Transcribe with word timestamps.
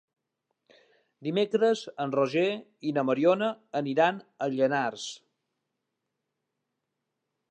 Dimecres 1.27 1.83
en 2.05 2.13
Roger 2.15 2.45
i 2.91 2.95
na 2.97 3.03
Mariona 3.11 3.51
aniran 3.81 4.19
a 4.45 4.49
Llanars. 4.55 5.07